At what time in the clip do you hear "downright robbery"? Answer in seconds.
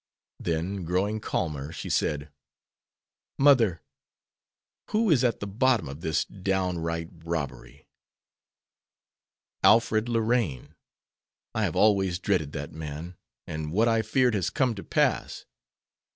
6.25-7.85